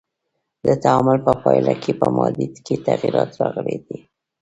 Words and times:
د 0.65 0.67
تعامل 0.83 1.17
په 1.27 1.33
پایله 1.43 1.73
کې 1.81 1.91
په 2.01 2.07
مادې 2.17 2.45
کې 2.65 2.75
تغیرات 2.87 3.31
راغلی 3.41 3.77
دی. 3.85 3.97